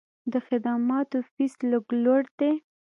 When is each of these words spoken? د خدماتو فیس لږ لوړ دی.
د 0.31 0.33
خدماتو 0.47 1.17
فیس 1.31 1.53
لږ 1.71 1.85
لوړ 2.03 2.21
دی. 2.39 2.51